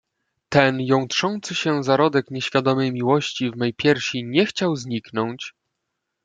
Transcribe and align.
"Ten 0.49 0.81
jątrzący 0.81 1.55
się 1.55 1.83
zarodek 1.83 2.31
nieświadomej 2.31 2.91
miłości 2.93 3.51
w 3.51 3.55
mej 3.55 3.73
piersi 3.73 4.23
nie 4.25 4.45
chciał 4.45 4.75
zniknąć." 4.75 5.53